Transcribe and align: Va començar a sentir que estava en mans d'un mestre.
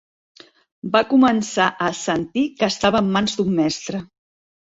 Va 0.95 1.01
començar 1.09 1.67
a 1.89 1.91
sentir 1.99 2.45
que 2.61 2.69
estava 2.75 3.01
en 3.05 3.13
mans 3.19 3.39
d'un 3.41 3.55
mestre. 3.61 4.01